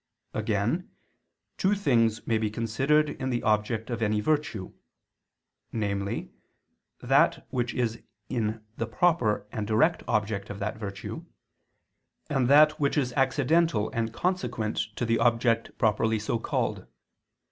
[0.33, 0.89] Again
[1.59, 4.73] two things may be considered in the object of any virtue;
[5.71, 6.31] namely,
[7.01, 11.27] that which is the proper and direct object of that virtue,
[12.31, 16.87] and that which is accidental and consequent to the object properly so called.